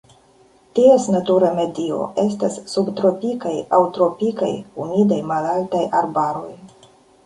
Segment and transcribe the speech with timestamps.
[0.79, 6.53] Ties natura medio estas subtropikaj aŭ tropikaj humidaj malaltaj arbaroj.